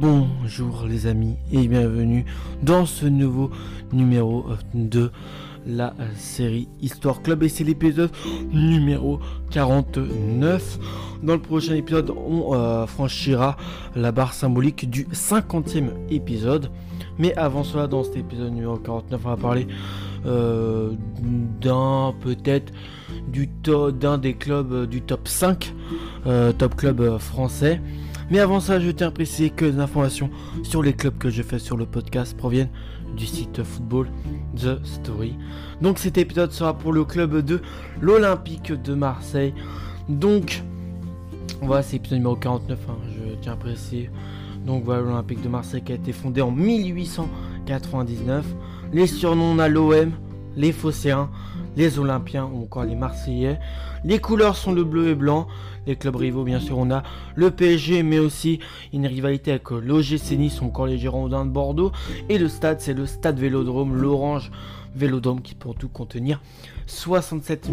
Bonjour 0.00 0.86
les 0.88 1.06
amis 1.06 1.36
et 1.52 1.68
bienvenue 1.68 2.24
dans 2.62 2.86
ce 2.86 3.04
nouveau 3.04 3.50
numéro 3.92 4.46
de 4.72 5.10
la 5.66 5.92
série 6.16 6.68
Histoire 6.80 7.20
Club 7.20 7.42
et 7.42 7.50
c'est 7.50 7.64
l'épisode 7.64 8.10
numéro 8.50 9.20
49. 9.50 10.78
Dans 11.22 11.34
le 11.34 11.42
prochain 11.42 11.74
épisode, 11.74 12.14
on 12.16 12.54
euh, 12.54 12.86
franchira 12.86 13.58
la 13.94 14.10
barre 14.10 14.32
symbolique 14.32 14.88
du 14.88 15.04
50e 15.08 15.90
épisode. 16.08 16.70
Mais 17.18 17.36
avant 17.36 17.62
cela, 17.62 17.86
dans 17.86 18.02
cet 18.02 18.16
épisode 18.16 18.54
numéro 18.54 18.78
49, 18.78 19.20
on 19.22 19.28
va 19.28 19.36
parler 19.36 19.66
euh, 20.24 20.92
d'un 21.60 22.14
peut-être 22.20 22.72
du 23.28 23.50
d'un 23.92 24.16
des 24.16 24.32
clubs 24.32 24.72
euh, 24.72 24.86
du 24.86 25.02
top 25.02 25.28
5, 25.28 25.74
top 26.56 26.74
club 26.74 27.18
français. 27.18 27.82
Mais 28.30 28.38
avant 28.38 28.60
ça, 28.60 28.78
je 28.78 28.90
tiens 28.90 29.08
à 29.08 29.10
préciser 29.10 29.50
que 29.50 29.64
les 29.64 29.80
informations 29.80 30.30
sur 30.62 30.82
les 30.82 30.92
clubs 30.92 31.18
que 31.18 31.30
je 31.30 31.42
fais 31.42 31.58
sur 31.58 31.76
le 31.76 31.84
podcast 31.84 32.36
proviennent 32.36 32.70
du 33.16 33.26
site 33.26 33.62
football 33.64 34.08
The 34.56 34.84
Story. 34.84 35.34
Donc 35.82 35.98
cet 35.98 36.16
épisode 36.16 36.52
sera 36.52 36.78
pour 36.78 36.92
le 36.92 37.04
club 37.04 37.44
de 37.44 37.60
l'Olympique 38.00 38.72
de 38.72 38.94
Marseille. 38.94 39.52
Donc 40.08 40.62
voilà, 41.62 41.82
c'est 41.82 41.94
l'épisode 41.94 42.18
numéro 42.18 42.36
49, 42.36 42.78
hein, 42.88 42.96
je 43.08 43.34
tiens 43.40 43.54
à 43.54 43.56
préciser. 43.56 44.10
Donc 44.64 44.84
voilà, 44.84 45.02
l'Olympique 45.02 45.42
de 45.42 45.48
Marseille 45.48 45.82
qui 45.82 45.90
a 45.92 45.96
été 45.96 46.12
fondé 46.12 46.40
en 46.40 46.52
1899. 46.52 48.46
Les 48.92 49.06
surnoms, 49.06 49.52
on 49.52 49.58
a 49.58 49.68
l'OM, 49.68 50.12
les 50.56 50.72
Phocéens, 50.72 51.30
les 51.76 51.98
Olympiens 51.98 52.44
ou 52.44 52.62
encore 52.62 52.84
les 52.84 52.94
Marseillais. 52.94 53.58
Les 54.04 54.18
couleurs 54.18 54.56
sont 54.56 54.72
le 54.72 54.84
bleu 54.84 55.08
et 55.08 55.14
blanc. 55.14 55.46
Les 55.86 55.96
clubs 55.96 56.16
rivaux, 56.16 56.44
bien 56.44 56.60
sûr, 56.60 56.78
on 56.78 56.90
a 56.90 57.02
le 57.34 57.50
PSG, 57.50 58.02
mais 58.02 58.18
aussi 58.18 58.60
une 58.92 59.06
rivalité 59.06 59.50
avec 59.50 59.70
l'OGC 59.70 60.32
Nice 60.32 60.60
ou 60.60 60.66
encore 60.66 60.86
les 60.86 60.98
Girondins 60.98 61.44
de 61.44 61.50
Bordeaux. 61.50 61.92
Et 62.28 62.38
le 62.38 62.48
stade, 62.48 62.80
c'est 62.80 62.94
le 62.94 63.06
stade 63.06 63.38
Vélodrome, 63.38 63.94
l'Orange 63.96 64.50
Vélodrome, 64.94 65.40
qui 65.40 65.54
peut 65.54 65.70
tout 65.78 65.88
contenir 65.88 66.40
67 66.86 67.70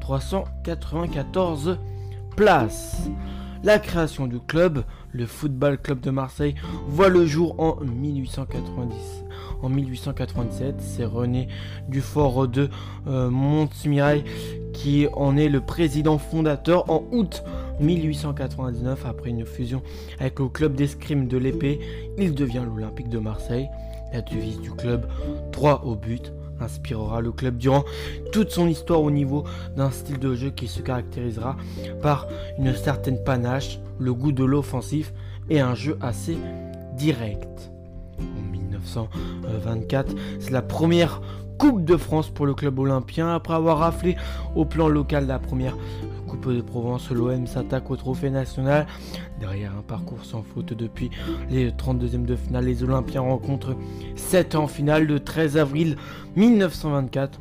394 0.00 1.78
places. 2.36 3.08
La 3.62 3.78
création 3.78 4.26
du 4.26 4.40
club, 4.40 4.84
le 5.12 5.26
Football 5.26 5.78
Club 5.78 6.00
de 6.00 6.10
Marseille, 6.10 6.54
voit 6.88 7.10
le 7.10 7.26
jour 7.26 7.54
en 7.58 7.76
1890. 7.84 8.96
En 9.62 9.68
1887, 9.68 10.76
c'est 10.80 11.04
René 11.04 11.48
Dufort 11.88 12.48
de 12.48 12.70
euh, 13.06 13.28
Montmirail 13.30 14.24
qui 14.72 15.06
en 15.12 15.36
est 15.36 15.48
le 15.48 15.60
président 15.60 16.18
fondateur 16.18 16.90
en 16.90 17.04
août 17.12 17.42
1899 17.80 19.04
après 19.06 19.30
une 19.30 19.44
fusion 19.44 19.82
avec 20.18 20.38
le 20.38 20.48
club 20.48 20.74
d'escrime 20.74 21.28
de 21.28 21.38
l'épée, 21.38 21.80
il 22.18 22.34
devient 22.34 22.62
l'Olympique 22.66 23.08
de 23.08 23.18
Marseille. 23.18 23.68
La 24.12 24.22
devise 24.22 24.60
du 24.60 24.70
club, 24.72 25.06
3 25.52 25.84
au 25.84 25.94
but, 25.94 26.32
inspirera 26.60 27.20
le 27.20 27.32
club 27.32 27.56
durant 27.56 27.84
toute 28.32 28.50
son 28.50 28.68
histoire 28.68 29.02
au 29.02 29.10
niveau 29.10 29.44
d'un 29.76 29.90
style 29.90 30.18
de 30.18 30.34
jeu 30.34 30.50
qui 30.50 30.68
se 30.68 30.82
caractérisera 30.82 31.56
par 32.02 32.26
une 32.58 32.74
certaine 32.74 33.22
panache, 33.22 33.78
le 33.98 34.12
goût 34.12 34.32
de 34.32 34.44
l'offensif 34.44 35.12
et 35.48 35.60
un 35.60 35.74
jeu 35.74 35.96
assez 36.00 36.36
direct. 36.96 37.70
En 38.96 39.08
1924, 39.48 40.14
c'est 40.38 40.50
la 40.50 40.62
première 40.62 41.20
Coupe 41.58 41.84
de 41.84 41.98
France 41.98 42.30
pour 42.30 42.46
le 42.46 42.54
club 42.54 42.78
olympien. 42.78 43.34
Après 43.34 43.52
avoir 43.52 43.78
raflé 43.78 44.16
au 44.54 44.64
plan 44.64 44.88
local 44.88 45.26
la 45.26 45.38
première 45.38 45.76
Coupe 46.26 46.50
de 46.50 46.62
Provence, 46.62 47.10
l'OM 47.10 47.46
s'attaque 47.46 47.90
au 47.90 47.96
trophée 47.96 48.30
national. 48.30 48.86
Derrière 49.40 49.72
un 49.76 49.82
parcours 49.82 50.24
sans 50.24 50.42
faute 50.42 50.72
depuis 50.72 51.10
les 51.50 51.70
32e 51.70 52.24
de 52.24 52.36
finale, 52.36 52.64
les 52.64 52.82
Olympiens 52.82 53.20
rencontrent 53.20 53.76
7 54.16 54.54
en 54.54 54.68
finale 54.68 55.04
le 55.04 55.20
13 55.20 55.58
avril 55.58 55.96
1924 56.36 57.38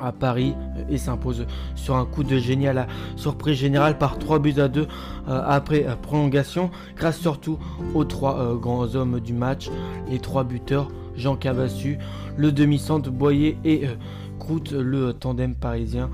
à 0.00 0.12
Paris 0.12 0.54
et 0.88 0.98
s'impose 0.98 1.46
sur 1.74 1.96
un 1.96 2.04
coup 2.04 2.24
de 2.24 2.38
génie 2.38 2.66
à 2.66 2.72
la 2.72 2.86
surprise 3.16 3.56
générale 3.58 3.98
par 3.98 4.18
3 4.18 4.38
buts 4.38 4.54
à 4.58 4.68
2 4.68 4.82
euh, 4.82 4.86
après 5.26 5.86
euh, 5.86 5.96
prolongation 5.96 6.70
grâce 6.96 7.18
surtout 7.18 7.58
aux 7.94 8.04
trois 8.04 8.38
euh, 8.38 8.54
grands 8.54 8.94
hommes 8.94 9.20
du 9.20 9.32
match, 9.32 9.70
les 10.08 10.18
trois 10.18 10.44
buteurs 10.44 10.88
Jean 11.16 11.36
Cavassu, 11.36 11.98
le 12.36 12.52
demi-centre 12.52 13.10
Boyer 13.10 13.58
et 13.64 13.88
Croûte, 14.38 14.70
le 14.70 15.12
tandem 15.12 15.56
parisien 15.56 16.10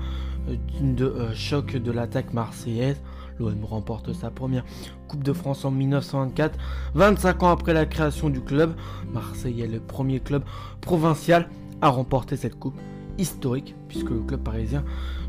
de 0.81 1.13
choc 1.35 1.75
de 1.75 1.91
l'attaque 1.91 2.33
marseillaise. 2.33 2.99
L'OM 3.39 3.65
remporte 3.65 4.13
sa 4.13 4.31
première 4.31 4.63
Coupe 5.07 5.23
de 5.23 5.33
France 5.33 5.65
en 5.65 5.71
1924, 5.71 6.57
25 6.95 7.43
ans 7.43 7.51
après 7.51 7.73
la 7.73 7.85
création 7.85 8.29
du 8.29 8.41
club. 8.41 8.73
Marseille 9.13 9.61
est 9.61 9.67
le 9.67 9.79
premier 9.79 10.19
club 10.19 10.43
provincial 10.81 11.49
à 11.81 11.89
remporter 11.89 12.37
cette 12.37 12.57
coupe 12.57 12.79
historique 13.17 13.75
puisque 13.87 14.09
le 14.09 14.19
club 14.19 14.41
parisien 14.41 14.83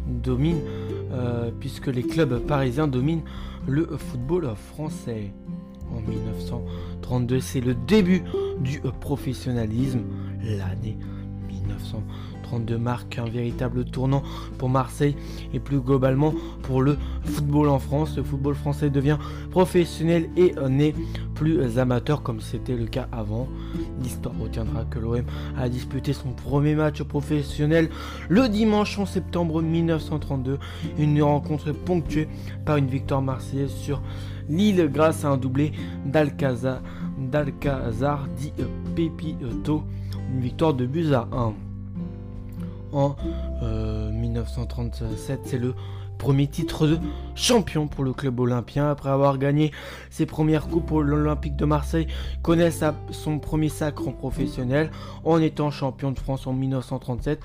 domine, 0.06 0.58
puisque 1.60 1.88
les 1.88 2.02
clubs 2.02 2.38
parisiens 2.46 2.86
dominent 2.86 3.24
le 3.66 3.86
football 3.96 4.54
français 4.54 5.32
en 5.90 6.00
1932. 6.00 7.40
C'est 7.40 7.60
le 7.60 7.74
début 7.74 8.22
du 8.60 8.80
professionnalisme. 9.00 10.02
L'année 10.42 10.96
1932 11.48 12.35
marque 12.78 13.18
un 13.18 13.24
véritable 13.24 13.84
tournant 13.84 14.22
pour 14.58 14.68
Marseille 14.68 15.16
et 15.52 15.60
plus 15.60 15.80
globalement 15.80 16.34
pour 16.62 16.82
le 16.82 16.96
football 17.24 17.68
en 17.68 17.78
France. 17.78 18.16
Le 18.16 18.22
football 18.22 18.54
français 18.54 18.90
devient 18.90 19.18
professionnel 19.50 20.28
et 20.36 20.54
n'est 20.68 20.94
plus 21.34 21.78
amateur 21.78 22.22
comme 22.22 22.40
c'était 22.40 22.76
le 22.76 22.86
cas 22.86 23.08
avant. 23.12 23.48
L'histoire 24.02 24.34
retiendra 24.38 24.84
que 24.84 24.98
l'OM 24.98 25.24
a 25.58 25.68
disputé 25.68 26.12
son 26.12 26.30
premier 26.30 26.74
match 26.74 27.02
professionnel 27.02 27.90
le 28.28 28.48
dimanche 28.48 28.98
11 28.98 29.08
septembre 29.08 29.62
1932. 29.62 30.58
Une 30.98 31.22
rencontre 31.22 31.72
ponctuée 31.72 32.28
par 32.64 32.76
une 32.76 32.86
victoire 32.86 33.22
marseillaise 33.22 33.70
sur 33.70 34.02
Lille 34.48 34.88
grâce 34.92 35.24
à 35.24 35.30
un 35.30 35.36
doublé 35.36 35.72
d'Alcazar, 36.04 36.80
dit 38.36 38.52
Pepito, 38.94 39.82
une 40.32 40.40
victoire 40.40 40.74
de 40.74 40.86
buts 40.86 41.12
à 41.12 41.28
1. 41.32 41.65
En 42.96 43.14
1937, 43.60 45.02
euh, 45.02 45.42
c'est 45.44 45.58
le 45.58 45.74
premier 46.16 46.46
titre 46.46 46.86
de 46.86 46.98
champion 47.34 47.88
pour 47.88 48.04
le 48.04 48.14
club 48.14 48.40
olympien 48.40 48.88
après 48.88 49.10
avoir 49.10 49.36
gagné 49.36 49.70
ses 50.08 50.24
premières 50.24 50.66
coupes 50.66 50.86
pour 50.86 51.02
l'Olympique 51.02 51.56
de 51.56 51.66
Marseille 51.66 52.06
connaît 52.40 52.70
son 53.10 53.38
premier 53.38 53.68
sacre 53.68 54.08
en 54.08 54.12
professionnel 54.12 54.90
en 55.24 55.42
étant 55.42 55.70
champion 55.70 56.10
de 56.10 56.18
France 56.18 56.46
en 56.46 56.54
1937 56.54 57.38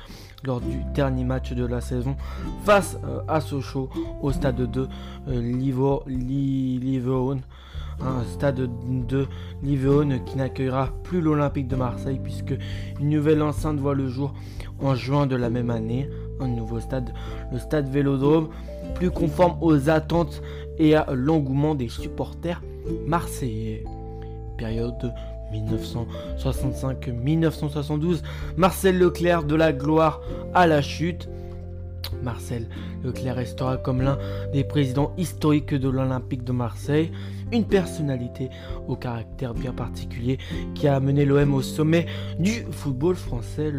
lors 0.45 0.61
du 0.61 0.77
dernier 0.93 1.25
match 1.25 1.51
de 1.51 1.65
la 1.65 1.81
saison 1.81 2.15
face 2.63 2.97
euh, 3.03 3.19
à 3.27 3.41
Sochaux 3.41 3.89
au 4.21 4.31
stade 4.31 4.71
de 4.71 4.87
euh, 5.27 5.41
Livourne. 6.07 7.41
Un 8.03 8.23
stade 8.23 8.69
de 9.07 9.27
Livourne 9.61 10.23
qui 10.25 10.37
n'accueillera 10.37 10.89
plus 11.03 11.21
l'Olympique 11.21 11.67
de 11.67 11.75
Marseille 11.75 12.19
puisque 12.21 12.55
une 12.99 13.09
nouvelle 13.09 13.41
enceinte 13.41 13.79
voit 13.79 13.93
le 13.93 14.07
jour 14.07 14.33
en 14.79 14.95
juin 14.95 15.27
de 15.27 15.35
la 15.35 15.49
même 15.49 15.69
année. 15.69 16.09
Un 16.39 16.47
nouveau 16.47 16.79
stade, 16.79 17.13
le 17.51 17.59
stade 17.59 17.89
Vélodrome, 17.89 18.49
plus 18.95 19.11
conforme 19.11 19.57
aux 19.61 19.89
attentes 19.89 20.41
et 20.79 20.95
à 20.95 21.07
l'engouement 21.13 21.75
des 21.75 21.89
supporters 21.89 22.61
marseillais. 23.05 23.83
Période 24.57 25.13
1965-1972, 25.53 28.21
Marcel 28.57 28.97
Leclerc 28.97 29.43
de 29.43 29.55
la 29.55 29.73
gloire 29.73 30.21
à 30.53 30.65
la 30.65 30.81
chute. 30.81 31.29
Marcel 32.23 32.67
Leclerc 33.03 33.35
restera 33.35 33.77
comme 33.77 34.01
l'un 34.01 34.17
des 34.53 34.63
présidents 34.63 35.11
historiques 35.17 35.73
de 35.73 35.89
l'Olympique 35.89 36.43
de 36.43 36.51
Marseille, 36.51 37.11
une 37.51 37.65
personnalité 37.65 38.49
au 38.87 38.95
caractère 38.95 39.53
bien 39.53 39.73
particulier 39.73 40.37
qui 40.73 40.87
a 40.87 40.95
amené 40.95 41.25
l'OM 41.25 41.53
au 41.53 41.61
sommet 41.61 42.05
du 42.39 42.65
football 42.71 43.15
français 43.15 43.71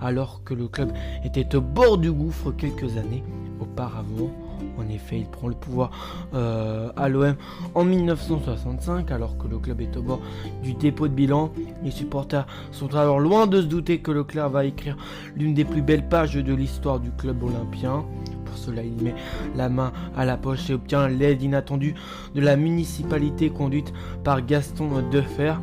alors 0.00 0.42
que 0.44 0.54
le 0.54 0.68
club 0.68 0.92
était 1.24 1.54
au 1.56 1.60
bord 1.60 1.98
du 1.98 2.12
gouffre 2.12 2.52
quelques 2.52 2.96
années 2.96 3.22
auparavant. 3.60 4.30
En 4.78 4.88
effet, 4.88 5.18
il 5.18 5.26
prend 5.26 5.48
le 5.48 5.54
pouvoir 5.54 5.90
euh, 6.34 6.90
à 6.96 7.08
l'OM 7.08 7.34
en 7.74 7.84
1965 7.84 9.10
alors 9.10 9.36
que 9.38 9.48
le 9.48 9.58
club 9.58 9.80
est 9.80 9.96
au 9.96 10.02
bord 10.02 10.20
du 10.62 10.74
dépôt 10.74 11.08
de 11.08 11.14
bilan. 11.14 11.50
Les 11.82 11.90
supporters 11.90 12.46
sont 12.72 12.94
alors 12.94 13.20
loin 13.20 13.46
de 13.46 13.60
se 13.60 13.66
douter 13.66 13.98
que 14.00 14.10
Leclerc 14.10 14.50
va 14.50 14.64
écrire 14.64 14.96
l'une 15.34 15.54
des 15.54 15.64
plus 15.64 15.82
belles 15.82 16.08
pages 16.08 16.34
de 16.34 16.54
l'histoire 16.54 17.00
du 17.00 17.10
club 17.10 17.42
olympien. 17.42 18.04
Pour 18.46 18.56
cela, 18.56 18.82
il 18.82 19.02
met 19.02 19.14
la 19.54 19.68
main 19.68 19.92
à 20.16 20.24
la 20.24 20.36
poche 20.36 20.70
et 20.70 20.74
obtient 20.74 21.08
l'aide 21.08 21.42
inattendue 21.42 21.94
de 22.34 22.40
la 22.40 22.56
municipalité 22.56 23.50
conduite 23.50 23.92
par 24.24 24.44
Gaston 24.44 25.02
Defer. 25.10 25.54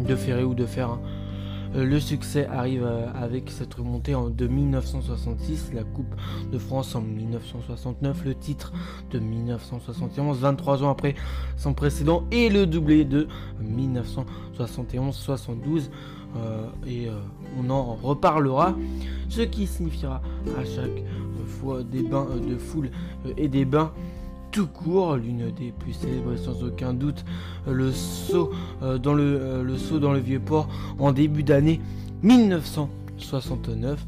Deferré 0.00 0.44
ou 0.44 0.54
Defer. 0.54 0.82
Hein. 0.82 1.00
le 1.74 1.98
succès 2.00 2.46
arrive 2.46 2.86
avec 3.14 3.50
cette 3.50 3.74
remontée 3.74 4.14
en, 4.14 4.28
de 4.28 4.46
1966, 4.46 5.72
la 5.74 5.84
Coupe 5.84 6.14
de 6.52 6.58
France 6.58 6.94
en 6.94 7.00
1969, 7.00 8.24
le 8.24 8.34
titre 8.34 8.72
de 9.10 9.18
1971, 9.18 10.38
23 10.38 10.84
ans 10.84 10.90
après 10.90 11.14
son 11.56 11.72
précédent, 11.74 12.24
et 12.30 12.50
le 12.50 12.66
doublé 12.66 13.04
de 13.04 13.26
1971-72. 13.62 15.88
et 16.86 17.08
on 17.58 17.70
en 17.70 17.94
reparlera, 17.94 18.76
ce 19.28 19.42
qui 19.42 19.66
signifiera 19.66 20.22
à 20.58 20.64
chaque 20.64 21.02
fois 21.46 21.82
des 21.82 22.02
bains 22.02 22.26
de 22.46 22.56
foule 22.56 22.90
et 23.36 23.48
des 23.48 23.64
bains 23.64 23.92
tout 24.56 24.66
court, 24.66 25.16
l'une 25.16 25.50
des 25.50 25.70
plus 25.70 25.92
célèbres 25.92 26.34
sans 26.36 26.64
aucun 26.64 26.94
doute, 26.94 27.26
le 27.66 27.92
saut, 27.92 28.52
euh, 28.82 28.96
dans, 28.96 29.12
le, 29.12 29.22
euh, 29.22 29.76
saut 29.76 29.98
dans 29.98 30.12
le 30.12 30.18
vieux 30.18 30.40
port 30.40 30.68
en 30.98 31.12
début 31.12 31.42
d'année 31.42 31.78
1969. 32.22 34.02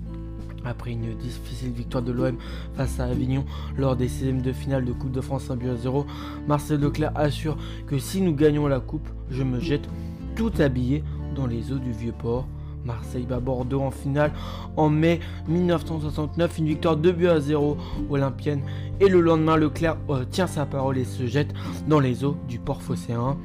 Après 0.65 0.93
une 0.93 1.15
difficile 1.19 1.73
victoire 1.73 2.03
de 2.03 2.13
l'OM 2.13 2.37
face 2.75 2.99
à 2.99 3.05
Avignon 3.05 3.45
lors 3.77 3.95
des 3.95 4.09
16 4.09 4.43
de 4.43 4.53
finale 4.53 4.87
de 4.87 4.93
Coupe 4.93 5.13
de 5.13 5.21
France 5.21 5.51
1 5.51 5.57
but 5.57 5.69
à 5.69 5.77
0, 5.77 6.07
Marcel 6.47 6.81
Leclerc 6.81 7.13
assure 7.15 7.59
que 7.87 7.99
si 7.99 8.23
nous 8.23 8.35
gagnons 8.35 8.67
la 8.69 8.81
coupe, 8.81 9.09
je 9.31 9.43
me 9.43 9.61
jette 9.61 9.89
tout 10.35 10.53
habillé 10.61 11.05
dans 11.35 11.47
les 11.47 11.73
eaux 11.73 11.79
du 11.79 11.93
vieux 11.93 12.15
port. 12.19 12.47
Marseille 12.89 13.27
bat 13.27 13.39
Bordeaux 13.39 13.83
en 13.83 13.91
finale 13.91 14.33
en 14.77 14.89
mai 14.89 15.21
1969, 15.47 16.59
une 16.59 16.67
victoire 16.67 16.97
2 16.97 17.13
buts 17.13 17.29
à 17.29 17.39
0 17.39 17.77
olympienne. 18.09 18.63
Et 19.01 19.09
le 19.09 19.21
lendemain, 19.21 19.57
Leclerc 19.57 19.99
euh, 20.09 20.25
tient 20.25 20.47
sa 20.47 20.65
parole 20.65 20.97
et 20.97 21.05
se 21.05 21.27
jette 21.27 21.53
dans 21.87 22.01
les 22.01 22.25
eaux 22.25 22.37
du 22.49 22.59
port 22.59 22.83
phocéen. 22.83 23.37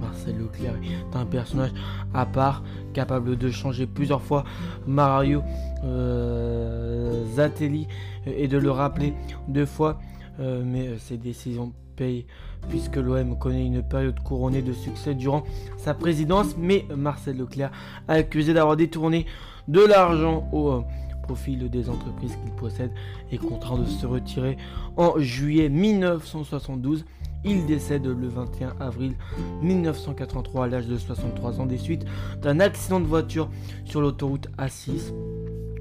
Marcel 0.00 0.38
Leclerc 0.38 0.76
est 0.84 1.16
un 1.16 1.26
personnage 1.26 1.72
à 2.14 2.26
part, 2.26 2.62
capable 2.92 3.36
de 3.36 3.50
changer 3.50 3.86
plusieurs 3.86 4.22
fois 4.22 4.44
Mario 4.86 5.42
euh, 5.84 7.24
Zatelli 7.34 7.88
et 8.26 8.46
de 8.46 8.58
le 8.58 8.70
rappeler 8.70 9.14
deux 9.48 9.66
fois. 9.66 9.98
Euh, 10.40 10.62
mais 10.64 10.96
ses 10.98 11.18
décisions 11.18 11.72
payent 11.96 12.26
puisque 12.68 12.96
l'OM 12.96 13.38
connaît 13.38 13.66
une 13.66 13.82
période 13.82 14.20
couronnée 14.20 14.62
de 14.62 14.72
succès 14.72 15.14
durant 15.14 15.44
sa 15.76 15.94
présidence, 15.94 16.56
mais 16.58 16.86
Marcel 16.96 17.36
Leclerc 17.36 17.70
accusé 18.08 18.54
d'avoir 18.54 18.76
détourné 18.76 19.26
de 19.68 19.80
l'argent 19.80 20.48
au 20.52 20.70
euh, 20.70 20.80
profit 21.22 21.56
des 21.56 21.88
entreprises 21.88 22.36
qu'il 22.42 22.52
possède 22.52 22.90
et 23.30 23.38
contraint 23.38 23.78
de 23.78 23.86
se 23.86 24.06
retirer 24.06 24.56
en 24.96 25.18
juillet 25.18 25.68
1972. 25.68 27.04
Il 27.44 27.66
décède 27.66 28.06
le 28.06 28.28
21 28.28 28.74
avril 28.78 29.14
1983 29.62 30.64
à 30.64 30.68
l'âge 30.68 30.86
de 30.86 30.96
63 30.96 31.60
ans 31.60 31.66
des 31.66 31.78
suites 31.78 32.04
d'un 32.40 32.60
accident 32.60 33.00
de 33.00 33.06
voiture 33.06 33.50
sur 33.84 34.00
l'autoroute 34.00 34.48
A6. 34.58 35.12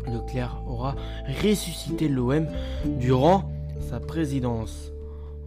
Leclerc 0.08 0.62
aura 0.66 0.96
ressuscité 1.44 2.08
l'OM 2.08 2.48
durant 3.00 3.52
sa 3.80 4.00
présidence 4.00 4.92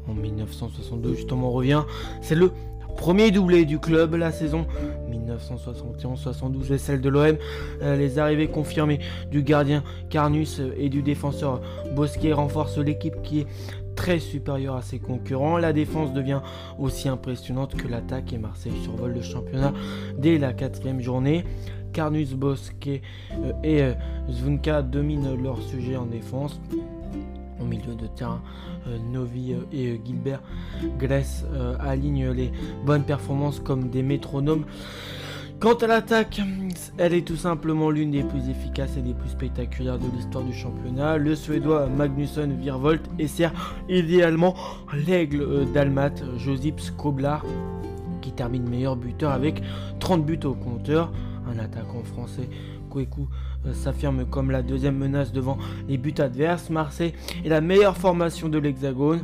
en 0.09 0.15
1962 0.15 1.15
justement 1.15 1.49
on 1.49 1.53
revient. 1.53 1.83
C'est 2.21 2.35
le 2.35 2.51
premier 2.97 3.31
doublé 3.31 3.65
du 3.65 3.79
club 3.79 4.15
la 4.15 4.33
saison 4.33 4.67
1971-72 5.11 6.73
et 6.73 6.79
celle 6.79 7.01
de 7.01 7.09
l'OM. 7.09 7.37
Euh, 7.83 7.97
les 7.97 8.19
arrivées 8.19 8.49
confirmées 8.49 9.01
du 9.31 9.43
gardien 9.43 9.83
Carnus 10.11 10.61
et 10.77 10.89
du 10.89 11.03
défenseur 11.03 11.61
Bosquet 11.95 12.33
renforcent 12.33 12.79
l'équipe 12.79 13.21
qui 13.23 13.41
est 13.41 13.47
très 13.95 14.19
supérieure 14.19 14.77
à 14.77 14.83
ses 14.83 14.99
concurrents. 14.99 15.59
La 15.59 15.73
défense 15.73 16.13
devient 16.13 16.41
aussi 16.79 17.09
impressionnante 17.09 17.77
que 17.77 17.89
l'attaque 17.89 18.33
et 18.33 18.39
Marseille 18.39 18.73
survole 18.83 19.15
le 19.15 19.23
championnat 19.23 19.73
dès 20.19 20.39
la 20.39 20.53
quatrième 20.53 21.01
journée. 21.01 21.45
Carnus, 21.93 22.35
Bosquet 22.35 23.03
euh, 23.33 23.53
et 23.63 23.83
euh, 23.83 23.95
Zvunka 24.29 24.83
dominent 24.83 25.41
leur 25.41 25.63
sujet 25.63 25.97
en 25.97 26.07
défense 26.07 26.61
au 27.61 27.65
milieu 27.65 27.95
de 27.95 28.07
terrain. 28.07 28.43
Euh, 28.87 28.99
Novi 28.99 29.53
euh, 29.53 29.61
et 29.73 29.93
euh, 29.93 29.99
Gilbert 30.05 30.43
Grèce 30.99 31.45
alignent 31.81 32.31
les 32.31 32.53
bonnes 32.85 33.05
performances 33.05 33.61
comme 33.61 33.91
des 33.91 34.03
métronomes. 34.03 34.65
Quant 35.61 35.75
à 35.75 35.87
l'attaque, 35.87 36.43
elle 36.99 37.15
est 37.15 37.27
tout 37.27 37.37
simplement 37.37 37.89
l'une 37.91 38.11
des 38.11 38.23
plus 38.23 38.51
efficaces 38.51 38.97
et 38.99 39.03
des 39.03 39.15
plus 39.15 39.31
spectaculaires 39.31 39.99
de 39.99 40.07
l'histoire 40.15 40.45
du 40.45 40.53
championnat. 40.53 41.17
Le 41.17 41.35
Suédois 41.35 41.87
Magnusson 41.87 42.51
Virvolt 42.61 43.01
et 43.19 43.29
sert 43.29 43.53
idéalement 43.89 44.55
l'aigle 44.93 45.71
d'Almat, 45.73 46.13
Josip 46.37 46.81
Skoblar, 46.81 47.47
qui 48.21 48.33
termine 48.33 48.69
meilleur 48.69 48.97
buteur 48.97 49.31
avec 49.31 49.63
30 50.01 50.27
buts 50.27 50.41
au 50.45 50.55
compteur. 50.55 51.13
Un 51.47 51.59
attaquant 51.59 52.03
français 52.03 52.49
euh, 52.97 53.25
s'affirme 53.73 54.25
comme 54.27 54.51
la 54.51 54.63
deuxième 54.63 54.97
menace 54.97 55.33
devant 55.33 55.59
les 55.89 55.99
buts 55.99 56.15
adverses. 56.19 56.71
Marseille 56.71 57.15
est 57.45 57.49
la 57.49 57.61
meilleure 57.61 57.97
formation 57.97 58.49
de 58.49 58.59
l'Hexagone 58.59 59.21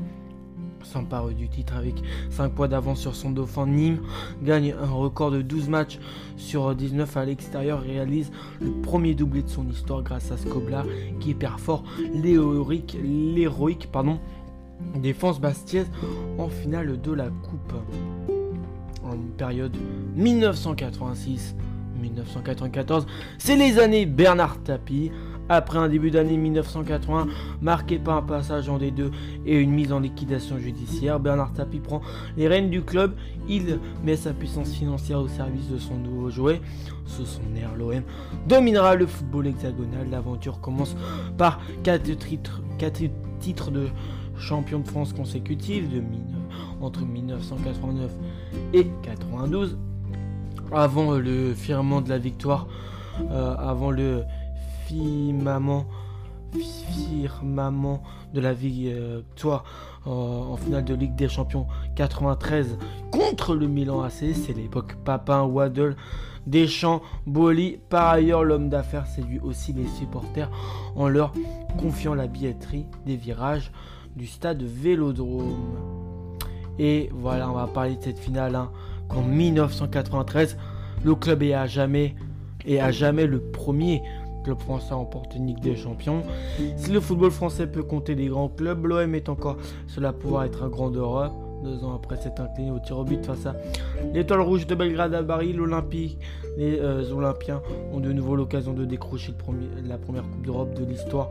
s'empare 0.85 1.29
du 1.29 1.49
titre 1.49 1.77
avec 1.77 2.03
5 2.31 2.53
points 2.53 2.69
d'avance 2.69 3.01
sur 3.01 3.15
son 3.15 3.31
dauphin 3.31 3.67
Nîmes, 3.67 4.01
gagne 4.43 4.75
un 4.81 4.91
record 4.91 5.31
de 5.31 5.43
12 5.43 5.69
matchs 5.69 5.99
sur 6.37 6.75
19 6.75 7.17
à 7.17 7.25
l'extérieur, 7.25 7.81
réalise 7.81 8.31
le 8.61 8.71
premier 8.83 9.15
doublé 9.15 9.43
de 9.43 9.49
son 9.49 9.69
histoire 9.69 10.03
grâce 10.03 10.31
à 10.33 10.37
Skoblar 10.37 10.85
qui 11.21 11.35
perd 11.35 11.59
fort 11.59 11.85
l'héroïque, 12.15 12.97
défense 14.97 15.41
bastiaise 15.41 15.91
en 16.39 16.49
finale 16.49 17.01
de 17.01 17.13
la 17.13 17.29
coupe. 17.29 17.75
En 19.05 19.17
période 19.37 19.77
1986 20.17 21.57
1994. 22.01 23.07
C'est 23.39 23.57
les 23.57 23.79
années 23.79 24.07
Bernard 24.07 24.63
Tapie. 24.63 25.11
Après 25.53 25.79
un 25.79 25.89
début 25.89 26.13
d'année 26.13 26.37
1980 26.37 27.27
marqué 27.61 27.99
par 27.99 28.19
un 28.19 28.23
passage 28.23 28.69
en 28.69 28.79
D2 28.79 29.11
et 29.45 29.59
une 29.59 29.73
mise 29.73 29.93
en 29.93 29.99
liquidation 29.99 30.59
judiciaire, 30.59 31.19
Bernard 31.19 31.53
Tapie 31.53 31.81
prend 31.81 32.03
les 32.37 32.47
rênes 32.47 32.71
du 32.71 32.83
club. 32.83 33.17
Il 33.49 33.81
met 34.05 34.15
sa 34.15 34.33
puissance 34.33 34.71
financière 34.71 35.19
au 35.19 35.27
service 35.27 35.69
de 35.69 35.79
son 35.79 35.97
nouveau 35.97 36.31
jouet. 36.31 36.61
Sous 37.05 37.27
son 37.27 37.43
air, 37.57 37.75
l'OM 37.77 38.03
dominera 38.47 38.95
le 38.95 39.07
football 39.07 39.49
hexagonal. 39.49 40.09
L'aventure 40.09 40.61
commence 40.61 40.95
par 41.37 41.61
4 41.83 42.03
titres, 43.41 43.71
de 43.73 43.89
champion 44.39 44.79
de 44.79 44.87
France 44.87 45.13
consécutifs 45.13 45.87
entre 46.81 47.05
1989 47.05 48.13
et 48.73 48.87
92 49.03 49.77
avant 50.73 51.13
le 51.13 51.55
firmament 51.55 52.01
de 52.01 52.09
la 52.09 52.19
victoire, 52.19 52.69
euh, 53.31 53.55
avant 53.57 53.91
le 53.91 54.25
firmament, 54.87 55.87
firmament 56.53 58.03
de 58.35 58.41
la 58.41 58.53
victoire 58.53 59.65
euh, 60.07 60.11
en 60.11 60.57
finale 60.57 60.85
de 60.85 60.95
Ligue 60.95 61.15
des 61.15 61.29
Champions 61.29 61.67
93 61.97 62.79
contre 63.11 63.55
le 63.55 63.67
Milan 63.67 64.03
AC. 64.03 64.35
C'est 64.35 64.57
l'époque 64.57 64.97
Papin, 65.05 65.43
Waddle, 65.43 65.97
Deschamps, 66.47 67.03
Boli. 67.27 67.79
Par 67.89 68.09
ailleurs, 68.09 68.45
l'homme 68.45 68.69
d'affaires 68.69 69.07
séduit 69.07 69.41
aussi 69.41 69.73
les 69.73 69.87
supporters 69.87 70.51
en 70.97 71.09
leur 71.09 71.33
confiant 71.79 72.15
la 72.15 72.27
billetterie 72.27 72.87
des 73.07 73.17
virages 73.17 73.73
du 74.17 74.27
stade 74.27 74.63
Vélodrome. 74.63 75.57
Et 76.79 77.11
voilà, 77.13 77.51
on 77.51 77.55
va 77.55 77.67
parler 77.67 77.97
de 77.97 78.03
cette 78.03 78.19
finale. 78.19 78.55
Hein 78.55 78.71
qu'en 79.11 79.23
1993, 79.23 80.57
le 81.05 81.15
club 81.15 81.43
est 81.43 81.55
à 81.55 81.67
jamais 81.67 82.15
et 82.67 82.81
à 82.81 82.91
jamais 82.91 83.27
le 83.27 83.41
premier 83.41 84.03
club 84.45 84.59
français 84.59 84.93
à 84.93 84.97
remporter 84.97 85.39
une 85.39 85.49
Ligue 85.49 85.61
des 85.61 85.77
Champions. 85.77 86.23
Si 86.77 86.91
le 86.91 87.01
football 87.01 87.31
français 87.31 87.67
peut 87.67 87.83
compter 87.83 88.15
des 88.15 88.27
grands 88.27 88.49
clubs, 88.49 88.85
l'OM 88.87 89.15
est 89.15 89.29
encore 89.29 89.57
cela 89.87 90.13
pouvoir 90.13 90.45
être 90.45 90.63
un 90.63 90.69
grand 90.69 90.91
d'Europe. 90.91 91.33
Deux 91.63 91.85
ans 91.85 91.95
après 91.95 92.17
s'être 92.17 92.41
incliné 92.41 92.71
au 92.71 92.79
tir 92.79 92.99
au 92.99 93.05
but 93.05 93.25
face 93.25 93.45
à 93.45 93.55
l'étoile 94.15 94.41
rouge 94.41 94.67
de 94.67 94.75
Belgrade 94.75 95.13
à 95.13 95.23
Paris, 95.23 95.53
l'Olympique, 95.53 96.19
les 96.57 96.79
euh, 96.81 97.13
Olympiens 97.13 97.61
ont 97.93 98.01
de 98.01 98.11
nouveau 98.13 98.35
l'occasion 98.35 98.73
de 98.73 98.87
décrocher 98.87 99.35
la 99.85 99.99
première 99.99 100.23
Coupe 100.23 100.47
d'Europe 100.47 100.73
de 100.73 100.87
l'histoire 100.87 101.29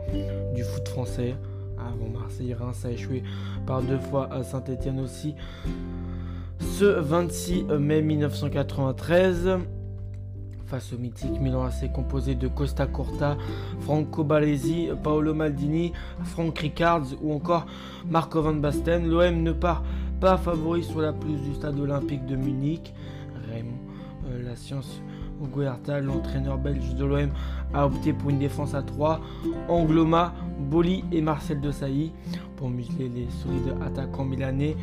du 0.54 0.62
foot 0.62 0.88
français. 0.88 1.34
Avant 1.78 2.08
Marseille, 2.20 2.54
Reims 2.54 2.84
a 2.84 2.90
échoué 2.90 3.24
par 3.66 3.82
deux 3.82 3.98
fois 3.98 4.32
à 4.32 4.44
Saint-Etienne 4.44 5.00
aussi. 5.00 5.34
Ce 6.60 6.84
26 6.84 7.64
mai 7.78 8.02
1993, 8.02 9.58
face 10.66 10.92
au 10.92 10.98
mythique 10.98 11.40
Milan 11.40 11.64
AC 11.64 11.90
composé 11.92 12.34
de 12.34 12.48
Costa 12.48 12.86
Corta, 12.86 13.36
Franco 13.80 14.24
Balesi, 14.24 14.88
Paolo 15.02 15.34
Maldini, 15.34 15.92
Frank 16.22 16.58
Ricards 16.58 17.06
ou 17.22 17.32
encore 17.32 17.66
Marco 18.08 18.42
Van 18.42 18.54
Basten, 18.54 19.08
l'OM 19.08 19.42
ne 19.42 19.52
part 19.52 19.82
pas 20.20 20.36
favori 20.36 20.84
sur 20.84 21.00
la 21.00 21.12
pelouse 21.12 21.40
du 21.42 21.54
stade 21.54 21.78
olympique 21.78 22.26
de 22.26 22.36
Munich. 22.36 22.92
Raymond 23.50 23.72
euh, 24.30 24.42
La 24.44 24.54
Science 24.54 25.02
Guerta, 25.56 26.00
l'entraîneur 26.00 26.58
belge 26.58 26.94
de 26.94 27.04
l'OM, 27.04 27.30
a 27.72 27.86
opté 27.86 28.12
pour 28.12 28.30
une 28.30 28.38
défense 28.38 28.74
à 28.74 28.82
3. 28.82 29.20
Angloma, 29.68 30.34
Boli 30.58 31.04
et 31.10 31.22
Marcel 31.22 31.60
Desailly 31.60 32.12
pour 32.56 32.68
museler 32.68 33.08
les 33.08 33.28
solides 33.42 33.74
attaquants 33.84 34.26
milanais. 34.26 34.76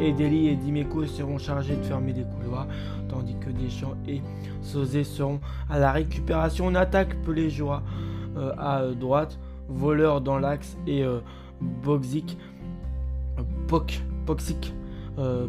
Edeli 0.00 0.48
et 0.48 0.56
Dimeco 0.56 1.04
seront 1.06 1.38
chargés 1.38 1.76
de 1.76 1.82
fermer 1.82 2.12
les 2.12 2.24
couloirs, 2.24 2.66
tandis 3.08 3.36
que 3.40 3.50
Deschamps 3.50 3.96
et 4.06 4.20
Sauzé 4.62 5.04
seront 5.04 5.40
à 5.68 5.78
la 5.78 5.92
récupération. 5.92 6.66
On 6.66 6.74
attaque 6.74 7.16
Pelé 7.22 7.50
jouera 7.50 7.82
à 8.58 8.84
droite, 8.98 9.38
voleur 9.68 10.20
dans 10.20 10.38
l'axe 10.38 10.76
et 10.86 11.04
Boxic, 11.60 12.38
Poc, 13.68 14.02
Poxic, 14.26 14.74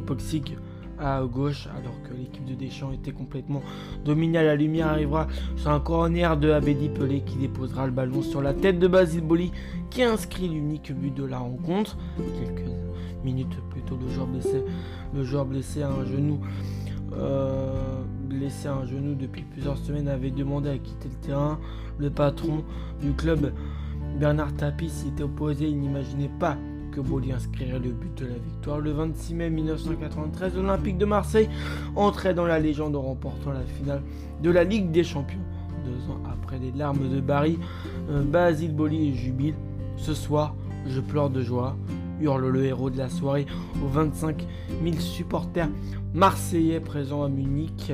Poxic 0.06 0.56
à 1.04 1.24
gauche, 1.24 1.68
alors 1.76 1.96
que 2.04 2.14
l'équipe 2.16 2.46
de 2.46 2.54
Deschamps 2.54 2.92
était 2.92 3.12
complètement 3.12 3.64
dominée 4.06 4.38
à 4.38 4.44
la 4.44 4.56
lumière, 4.56 4.88
arrivera 4.90 5.28
sur 5.56 5.72
un 5.72 5.80
corner 5.80 6.38
de 6.38 6.52
Abedi 6.52 6.90
Pelé 6.90 7.22
qui 7.22 7.38
déposera 7.38 7.88
le 7.88 7.92
ballon 7.92 8.22
sur 8.22 8.40
la 8.42 8.54
tête 8.54 8.78
de 8.78 8.88
Basile 8.88 9.24
Boli 9.24 9.52
qui 9.90 10.04
inscrit 10.04 10.48
l'unique 10.48 10.92
but 10.94 11.12
de 11.14 11.24
la 11.24 11.40
rencontre. 11.40 11.98
Minutes 13.24 13.58
plus 13.70 13.82
tôt, 13.82 13.98
le 14.02 14.10
joueur 14.10 14.28
blessé, 14.28 14.64
le 15.14 15.24
joueur 15.24 15.46
blessé 15.46 15.82
à 15.82 15.90
un 15.90 16.06
genou. 16.06 16.40
Euh, 17.14 18.04
blessé 18.28 18.70
à 18.70 18.74
un 18.74 18.86
genou 18.86 19.16
depuis 19.16 19.44
plusieurs 19.44 19.78
semaines 19.78 20.08
avait 20.08 20.32
demandé 20.32 20.70
à 20.70 20.78
quitter 20.78 21.10
le 21.10 21.28
terrain. 21.28 21.60
Le 21.98 22.10
patron 22.10 22.64
du 23.02 23.12
club, 23.12 23.52
Bernard 24.20 24.54
Tapie, 24.56 24.90
s'y 24.90 25.10
était 25.10 25.24
opposé. 25.24 25.68
Il 25.68 25.80
n'imaginait 25.80 26.32
pas 26.40 26.58
que 26.92 27.02
Boli 27.02 27.32
inscrirait 27.32 27.80
le 27.80 27.92
but 27.92 28.18
de 28.18 28.26
la 28.28 28.36
victoire. 28.36 28.80
Le 28.80 28.92
26 28.92 29.34
mai 29.34 29.50
1993, 29.50 30.56
l'Olympique 30.56 30.98
de 30.98 31.06
Marseille 31.06 31.50
entrait 31.96 32.34
dans 32.34 32.46
la 32.46 32.60
légende 32.60 32.96
en 32.96 33.02
remportant 33.02 33.52
la 33.52 33.62
finale 33.62 34.02
de 34.42 34.50
la 34.50 34.64
Ligue 34.64 34.92
des 34.92 35.04
Champions. 35.04 35.40
Deux 35.86 36.12
ans 36.12 36.20
après 36.32 36.60
les 36.60 36.72
larmes 36.72 37.10
de 37.10 37.22
Barry, 37.22 37.58
euh, 38.10 38.24
Basile 38.24 38.76
Boli 38.76 39.16
jubile. 39.16 39.56
Ce 39.98 40.14
soir, 40.14 40.56
je 40.88 41.00
pleure 41.00 41.30
de 41.30 41.42
joie, 41.42 41.76
hurle 42.22 42.48
le 42.48 42.66
héros 42.66 42.90
de 42.90 42.98
la 42.98 43.10
soirée 43.10 43.46
aux 43.84 43.88
25 43.88 44.46
000 44.84 44.96
supporters 45.00 45.70
marseillais 46.14 46.80
présents 46.80 47.24
à 47.24 47.30
Munich, 47.30 47.92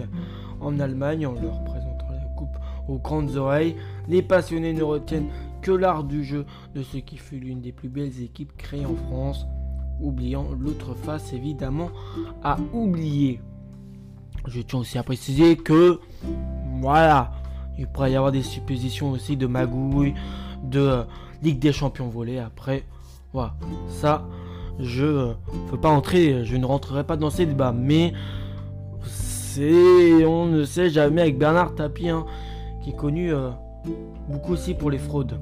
en 0.59 0.79
Allemagne, 0.79 1.27
en 1.27 1.33
leur 1.33 1.63
présentant 1.63 2.09
la 2.11 2.25
coupe 2.35 2.57
aux 2.87 2.97
grandes 2.97 3.35
oreilles. 3.35 3.75
Les 4.07 4.21
passionnés 4.21 4.73
ne 4.73 4.83
retiennent 4.83 5.29
que 5.61 5.71
l'art 5.71 6.03
du 6.03 6.23
jeu 6.23 6.45
de 6.75 6.83
ce 6.83 6.97
qui 6.97 7.17
fut 7.17 7.39
l'une 7.39 7.61
des 7.61 7.71
plus 7.71 7.89
belles 7.89 8.21
équipes 8.21 8.55
créées 8.57 8.85
en 8.85 8.95
France, 8.95 9.47
oubliant 9.99 10.47
l'autre 10.57 10.93
face 10.93 11.33
évidemment 11.33 11.89
à 12.43 12.57
oublier. 12.73 13.41
Je 14.47 14.61
tiens 14.61 14.79
aussi 14.79 14.97
à 14.97 15.03
préciser 15.03 15.57
que, 15.57 15.99
voilà, 16.79 17.31
il 17.77 17.87
pourrait 17.87 18.11
y 18.11 18.15
avoir 18.15 18.31
des 18.31 18.43
suppositions 18.43 19.11
aussi 19.11 19.35
de 19.35 19.47
magouille, 19.47 20.13
de 20.63 21.03
Ligue 21.43 21.59
des 21.59 21.71
Champions 21.71 22.07
volée. 22.07 22.39
Après, 22.39 22.83
voilà, 23.33 23.53
ça, 23.89 24.25
je 24.79 25.05
ne 25.05 25.69
peux 25.69 25.77
pas 25.77 25.89
entrer, 25.89 26.45
je 26.45 26.55
ne 26.55 26.65
rentrerai 26.65 27.03
pas 27.03 27.17
dans 27.17 27.29
ces 27.29 27.45
débats. 27.45 27.73
Mais 27.73 28.13
c'est, 29.03 30.25
on 30.25 30.45
ne 30.45 30.63
sait 30.63 30.89
jamais 30.89 31.21
avec 31.21 31.37
Bernard 31.37 31.75
Tapie, 31.75 32.09
hein, 32.09 32.25
qui 32.83 32.91
est 32.91 32.95
connu 32.95 33.33
euh, 33.33 33.49
beaucoup 34.29 34.53
aussi 34.53 34.73
pour 34.73 34.91
les 34.91 34.97
fraudes. 34.97 35.39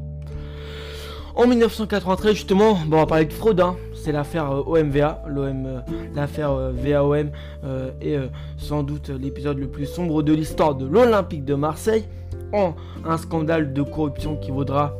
En 1.35 1.47
1993, 1.47 2.33
justement, 2.33 2.77
bon, 2.87 2.97
on 2.97 2.99
va 3.01 3.05
parler 3.05 3.25
de 3.25 3.33
fraude, 3.33 3.59
hein. 3.59 3.75
c'est 3.93 4.13
l'affaire 4.13 4.49
euh, 4.51 4.63
OMVA, 4.65 5.23
euh, 5.27 5.81
l'affaire 6.15 6.55
VAOM 6.73 7.29
est 8.01 8.17
sans 8.57 8.83
doute 8.83 9.09
l'épisode 9.09 9.57
le 9.57 9.67
plus 9.67 9.85
sombre 9.85 10.23
de 10.23 10.33
l'histoire 10.33 10.75
de 10.75 10.85
l'Olympique 10.85 11.43
de 11.43 11.55
Marseille, 11.55 12.05
en 12.53 12.73
un 13.03 13.17
scandale 13.17 13.73
de 13.73 13.81
corruption 13.81 14.37
qui 14.37 14.51
vaudra 14.51 14.93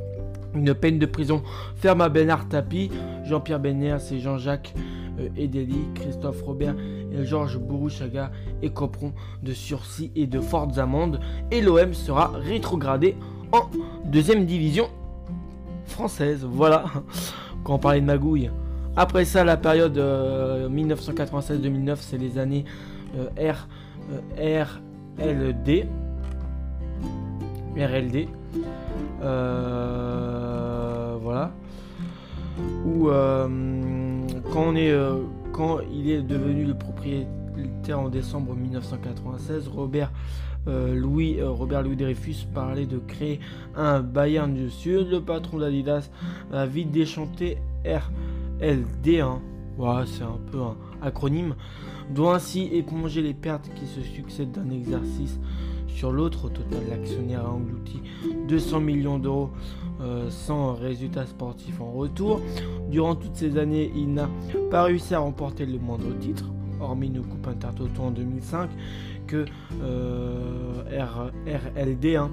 une 0.56 0.74
peine 0.74 1.00
de 1.00 1.06
prison 1.06 1.44
ferme 1.76 2.02
à 2.02 2.10
Bernard 2.10 2.48
Tapie, 2.48 2.92
Jean-Pierre 3.26 3.60
Benner, 3.60 3.98
c'est 4.00 4.20
Jean-Jacques 4.20 4.74
Edeli, 5.38 5.88
Christophe 5.96 6.42
Robert 6.42 6.76
et 7.12 7.26
Georges 7.26 7.58
Bourouchaga 7.58 8.32
et 8.62 8.70
copront 8.70 9.14
de 9.44 9.54
sursis 9.54 10.12
et 10.16 10.28
de 10.28 10.40
fortes 10.40 10.78
amendes 10.78 11.20
et 11.52 11.62
l'OM 11.62 11.94
sera 11.94 12.32
rétrogradé 12.36 13.16
en 13.52 13.70
deuxième 14.06 14.46
division 14.46 14.88
française. 15.86 16.46
Voilà, 16.50 16.86
quand 17.64 17.76
on 17.76 17.80
parlait 17.80 18.02
de 18.02 18.06
magouille. 18.06 18.50
Après 18.98 19.26
ça, 19.26 19.44
la 19.44 19.58
période 19.58 19.98
1996-2009, 19.98 21.90
euh, 21.90 21.96
c'est 22.00 22.18
les 22.18 22.38
années 22.38 22.64
euh, 23.18 23.52
R, 23.54 23.68
euh, 24.40 24.64
RLD. 25.20 25.88
RLD. 27.78 28.28
voilà. 29.22 29.85
On 33.08 34.76
est 34.76 34.94
quand 35.52 35.80
il 35.94 36.10
est 36.10 36.22
devenu 36.22 36.66
le 36.66 36.74
propriétaire 36.74 38.00
en 38.00 38.10
décembre 38.10 38.56
1996, 38.56 39.68
Robert 39.68 40.12
euh, 40.68 40.96
Louis, 40.96 41.40
euh, 41.40 41.52
Robert 41.52 41.84
Louis 41.84 41.96
Dreyfus 41.96 42.48
parlait 42.54 42.88
de 42.88 42.98
créer 42.98 43.40
un 43.76 44.02
Bayern 44.02 44.54
du 44.54 44.70
Sud. 44.70 45.10
Le 45.12 45.22
patron 45.22 45.60
d'Adidas 45.60 46.10
a 46.52 46.66
vite 46.66 46.92
déchanté 46.92 47.58
RLD, 47.86 49.22
hein. 49.22 49.40
c'est 50.06 50.24
un 50.24 50.40
peu 50.52 50.60
un 50.62 50.76
acronyme, 51.02 51.56
doit 52.10 52.36
ainsi 52.36 52.70
éponger 52.74 53.22
les 53.22 53.34
pertes 53.34 53.70
qui 53.76 53.86
se 53.86 54.02
succèdent 54.02 54.52
d'un 54.52 54.70
exercice 54.72 55.40
sur 55.96 56.12
l'autre. 56.12 56.46
Au 56.46 56.50
total, 56.50 56.82
l'actionnaire 56.90 57.46
a 57.46 57.50
englouti 57.50 58.02
200 58.48 58.80
millions 58.82 59.18
d'euros 59.18 59.50
euh, 60.02 60.30
sans 60.30 60.74
résultat 60.74 61.26
sportif 61.26 61.80
en 61.82 61.92
retour. 61.92 62.42
Durant 62.90 63.16
toutes 63.16 63.36
ces 63.36 63.58
années, 63.58 63.92
il 63.96 64.14
n'a 64.14 64.30
pas 64.70 64.84
réussi 64.84 65.16
à 65.16 65.20
remporter 65.20 65.66
le 65.66 65.80
moindre 65.80 66.12
titre, 66.20 66.46
hormis 66.82 67.08
une 67.08 67.24
coupe 67.24 67.48
Intertoto 67.48 68.02
en 68.02 68.12
2005 68.12 68.70
que 69.26 69.46
euh, 69.82 70.84
RLD 71.48 72.16
hein, 72.16 72.30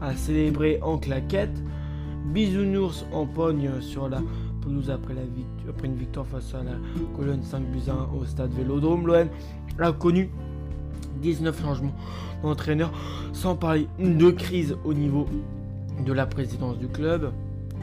a 0.00 0.14
célébré 0.16 0.80
en 0.82 0.98
claquette. 0.98 1.62
Bisounours 2.32 3.06
en 3.12 3.24
pogne 3.24 3.70
sur 3.80 4.08
la 4.08 4.20
pelouse 4.60 4.90
après, 4.90 5.14
une 5.84 5.94
victoire 5.94 6.26
face 6.26 6.54
à 6.54 6.64
la 6.64 6.72
colonne 7.16 7.42
5 7.42 7.60
buts 7.70 7.88
1 7.88 8.18
au 8.18 8.24
stade 8.24 8.50
Vélodrome. 8.52 9.06
L'OM 9.06 9.28
a 9.78 9.92
connu 9.92 10.30
19 11.20 11.60
changements 11.60 11.94
d'entraîneur, 12.42 12.92
sans 13.32 13.56
parler 13.56 13.88
de 13.98 14.30
crise 14.30 14.76
au 14.84 14.94
niveau 14.94 15.26
de 16.04 16.12
la 16.12 16.26
présidence 16.26 16.78
du 16.78 16.88
club. 16.88 17.32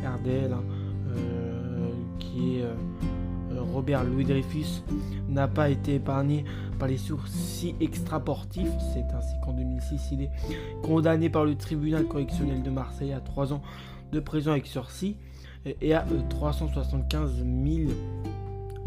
RDL, 0.04 0.52
hein, 0.52 0.64
euh, 1.16 1.90
qui 2.20 2.58
est 2.58 2.64
euh, 2.64 3.62
Robert 3.74 4.04
Louis 4.04 4.26
Dreyfus, 4.26 4.84
n'a 5.30 5.48
pas 5.48 5.70
été 5.70 5.96
épargné 5.96 6.44
par 6.78 6.88
les 6.88 6.98
sourcils 6.98 7.76
extraportifs. 7.80 8.72
C'est 8.94 9.06
ainsi 9.16 9.36
qu'en 9.44 9.54
2006, 9.54 10.10
il 10.12 10.24
est 10.24 10.32
condamné 10.82 11.30
par 11.30 11.46
le 11.46 11.56
tribunal 11.56 12.06
correctionnel 12.06 12.62
de 12.62 12.70
Marseille 12.70 13.14
à 13.14 13.20
3 13.20 13.54
ans 13.54 13.62
de 14.12 14.20
prison 14.20 14.52
avec 14.52 14.68
sursis 14.68 15.18
et 15.82 15.94
à 15.94 16.06
375 16.30 17.38
000 17.38 17.92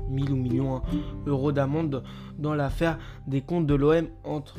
1000 0.08 0.32
ou 0.32 0.36
millions 0.36 0.82
d'euros 1.24 1.52
d'amende 1.52 2.02
dans 2.38 2.54
l'affaire 2.54 2.98
des 3.26 3.40
comptes 3.40 3.66
de 3.66 3.74
l'OM 3.74 4.06
entre 4.24 4.56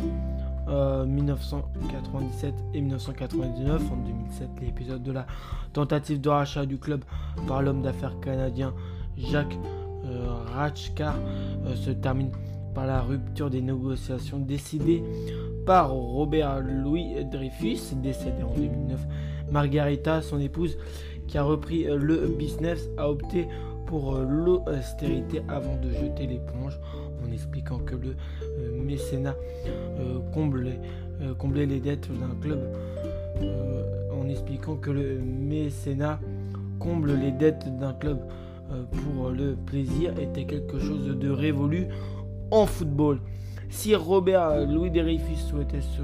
1997 0.67 2.53
euh, 2.53 2.73
et 2.73 2.81
1999. 2.81 3.81
En 3.91 3.95
2007, 3.97 4.49
l'épisode 4.61 5.03
de 5.03 5.11
la 5.11 5.25
tentative 5.73 6.19
de 6.19 6.29
rachat 6.29 6.65
du 6.65 6.77
club 6.77 7.03
par 7.47 7.61
l'homme 7.61 7.81
d'affaires 7.81 8.19
canadien 8.19 8.73
Jacques 9.17 9.57
euh, 10.05 10.27
Ratchkar 10.53 11.15
euh, 11.65 11.75
se 11.75 11.91
termine 11.91 12.31
par 12.75 12.85
la 12.85 13.01
rupture 13.01 13.49
des 13.49 13.61
négociations 13.61 14.39
décidées 14.39 15.03
par 15.65 15.91
Robert 15.91 16.61
Louis 16.61 17.25
Dreyfus, 17.25 17.95
décédé 17.95 18.43
en 18.43 18.53
2009. 18.53 18.99
Margarita, 19.51 20.21
son 20.21 20.39
épouse, 20.39 20.77
qui 21.27 21.37
a 21.37 21.43
repris 21.43 21.85
le 21.85 22.27
business, 22.37 22.87
a 22.97 23.09
opté 23.09 23.47
pour 23.87 24.15
euh, 24.15 24.25
l'austérité 24.25 25.41
avant 25.47 25.77
de 25.77 25.89
jeter 25.89 26.27
l'éponge 26.27 26.79
en 27.25 27.31
expliquant 27.31 27.79
que 27.79 27.95
le 27.95 28.15
euh, 28.59 28.83
mécénat 28.83 29.35
euh, 29.99 30.19
comblait, 30.33 31.65
les 31.65 31.79
dettes 31.79 32.09
d'un 32.11 32.35
club 32.41 32.59
en 34.11 34.27
expliquant 34.29 34.75
que 34.75 34.91
le 34.91 35.19
mécénat 35.19 36.19
comble 36.79 37.13
les 37.13 37.31
dettes 37.31 37.67
d'un 37.79 37.93
club 37.93 38.19
pour 38.91 39.29
le 39.29 39.55
plaisir 39.55 40.17
était 40.19 40.45
quelque 40.45 40.77
chose 40.79 41.17
de 41.17 41.29
révolu 41.29 41.87
en 42.51 42.65
football. 42.65 43.19
Si 43.69 43.95
Robert 43.95 44.67
Louis 44.67 44.91
Dreyfus 44.91 45.37
souhaitait 45.49 45.81
se 45.81 46.01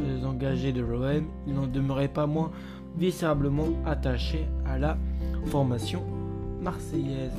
désengager 0.00 0.72
de 0.72 0.80
l'OM, 0.80 1.24
il 1.46 1.54
n'en 1.54 1.66
demeurait 1.66 2.08
pas 2.08 2.26
moins 2.26 2.50
viscérablement 2.96 3.68
attaché 3.84 4.46
à 4.66 4.78
la 4.78 4.96
formation 5.46 6.02
marseillaise. 6.60 7.32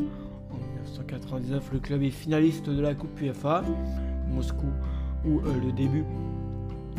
En 0.51 0.57
1999, 0.57 1.69
le 1.74 1.79
club 1.79 2.03
est 2.03 2.10
finaliste 2.10 2.69
de 2.69 2.81
la 2.81 2.93
Coupe 2.93 3.19
UEFA, 3.22 3.63
Moscou, 4.29 4.67
ou 5.25 5.39
euh, 5.39 5.53
le 5.65 5.72
début 5.72 6.03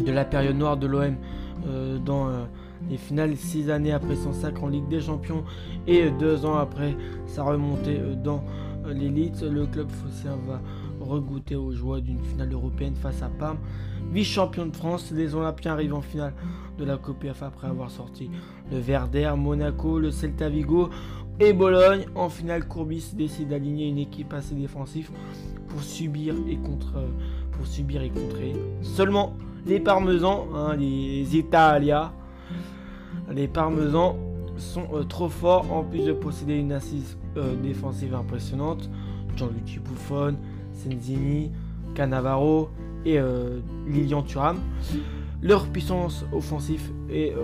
de 0.05 0.11
la 0.11 0.25
période 0.25 0.57
noire 0.57 0.77
de 0.77 0.87
l'OM 0.87 1.17
euh, 1.67 1.99
dans 1.99 2.29
euh, 2.29 2.45
les 2.91 2.97
finales, 2.97 3.37
six 3.37 3.71
années 3.71 3.93
après 3.93 4.17
son 4.17 4.33
sacre 4.33 4.65
en 4.65 4.69
Ligue 4.69 4.89
des 4.89 5.01
Champions 5.01 5.45
et 5.87 6.11
deux 6.11 6.45
ans 6.45 6.57
après 6.57 6.97
sa 7.27 7.45
remontée 7.45 8.01
dans 8.23 8.43
l'élite, 8.87 9.43
le 9.43 9.67
club 9.67 9.89
phocéen 9.89 10.37
va 10.47 10.61
regoûter 11.01 11.57
aux 11.57 11.73
joies 11.73 12.01
d'une 12.01 12.19
finale 12.19 12.53
européenne 12.53 12.95
face 12.97 13.23
à 13.23 13.29
Parme. 13.29 13.59
Vice-champion 14.13 14.67
de 14.67 14.77
France, 14.77 15.11
les 15.11 15.35
Olympiens 15.35 15.73
arrivent 15.73 15.95
en 15.95 16.03
finale 16.03 16.35
de 16.79 16.85
la 16.85 16.97
Coupe 16.97 17.25
F 17.33 17.43
après 17.43 17.69
avoir 17.69 17.91
sorti 17.91 18.31
le 18.71 18.79
Verder, 18.79 19.33
Monaco, 19.37 19.99
le 19.99 20.11
Celta 20.11 20.49
Vigo 20.49 20.91
et 21.41 21.53
Bologne. 21.53 22.07
En 22.15 22.29
finale, 22.29 22.67
Courbis 22.67 23.13
décide 23.15 23.49
d'aligner 23.49 23.89
une 23.89 23.99
équipe 23.99 24.33
assez 24.33 24.55
défensive 24.55 25.11
pour 25.69 25.83
subir 25.83 26.35
et 26.49 26.57
contre, 26.57 26.95
pour 27.53 27.67
subir 27.67 28.03
et 28.03 28.11
contrer. 28.11 28.53
Seulement 28.83 29.35
les 29.67 29.81
Parmesans, 29.81 30.47
hein, 30.55 30.77
les 30.77 31.37
Italiens, 31.37 32.13
les 33.33 33.49
Parmesans 33.49 34.17
sont 34.57 34.87
euh, 34.93 35.05
trop 35.05 35.29
forts 35.29 35.73
en 35.73 35.83
plus 35.83 36.05
de 36.05 36.13
posséder 36.13 36.57
une 36.57 36.73
assise 36.73 37.17
euh, 37.37 37.55
défensive 37.57 38.15
impressionnante. 38.15 38.91
Gianluigi 39.37 39.81
Buffon, 39.81 40.37
Senzini, 40.73 41.51
Cannavaro 41.95 42.71
et 43.05 43.19
euh, 43.19 43.61
Lilian 43.87 44.23
Thuram. 44.23 44.59
Leur 45.45 45.67
puissance 45.67 46.25
offensive 46.33 46.91
est, 47.11 47.35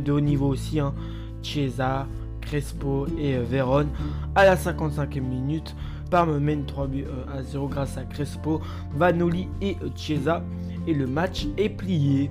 de 0.00 0.12
haut 0.12 0.20
niveau 0.20 0.48
aussi. 0.48 0.80
Hein. 0.80 0.94
Chiesa, 1.42 2.06
Crespo 2.40 3.06
et 3.18 3.36
Vérone 3.36 3.88
à 4.34 4.46
la 4.46 4.56
55e 4.56 5.20
minute. 5.20 5.76
Parme 6.10 6.38
mène 6.38 6.64
3 6.64 6.86
buts 6.86 7.04
à 7.30 7.42
0 7.42 7.68
grâce 7.68 7.98
à 7.98 8.04
Crespo, 8.04 8.62
Vanoli 8.94 9.48
et 9.60 9.76
Chiesa. 9.94 10.42
Et 10.86 10.94
le 10.94 11.06
match 11.06 11.46
est 11.58 11.68
plié. 11.68 12.30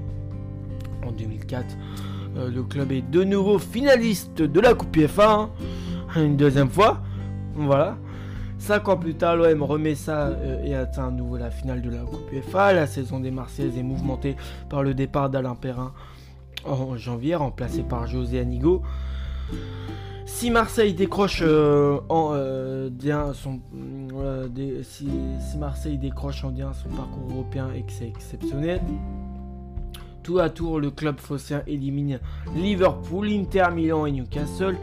En 1.05 1.11
2004, 1.11 1.77
le 2.51 2.63
club 2.63 2.91
est 2.91 3.07
de 3.07 3.23
nouveau 3.23 3.59
finaliste 3.59 4.41
de 4.41 4.59
la 4.59 4.73
Coupe 4.73 4.97
FA. 5.05 5.31
Hein. 5.31 5.49
Une 6.15 6.37
deuxième 6.37 6.69
fois. 6.69 7.01
Voilà. 7.53 7.97
Cinq 8.61 8.89
ans 8.89 8.97
plus 8.97 9.15
tard, 9.15 9.37
l'OM 9.37 9.63
remet 9.63 9.95
ça 9.95 10.27
euh, 10.27 10.63
et 10.63 10.75
atteint 10.75 11.07
à 11.07 11.09
nouveau 11.09 11.35
la 11.35 11.49
finale 11.49 11.81
de 11.81 11.89
la 11.89 12.03
Coupe 12.03 12.31
UEFA. 12.31 12.73
La 12.73 12.85
saison 12.85 13.19
des 13.19 13.31
Marseillaises 13.31 13.75
est 13.75 13.81
mouvementée 13.81 14.35
par 14.69 14.83
le 14.83 14.93
départ 14.93 15.31
d'Alain 15.31 15.55
Perrin 15.55 15.93
en 16.63 16.95
janvier, 16.95 17.33
remplacé 17.33 17.81
par 17.81 18.05
José 18.05 18.39
Anigo. 18.39 18.83
Si 20.27 20.51
Marseille 20.51 20.93
décroche 20.93 21.41
euh, 21.43 21.99
en 22.07 22.33
euh, 22.35 22.91
en 23.07 23.33
son 23.33 23.61
parcours 26.95 27.31
européen 27.31 27.69
et 27.75 27.81
que 27.81 27.91
c'est 27.91 28.07
exceptionnel, 28.07 28.79
tout 30.21 30.37
à 30.37 30.51
tour 30.51 30.79
le 30.79 30.91
club 30.91 31.19
phocéen 31.19 31.63
élimine 31.65 32.19
Liverpool, 32.55 33.27
Inter 33.27 33.69
Milan 33.73 34.05
et 34.05 34.11
Newcastle. 34.11 34.77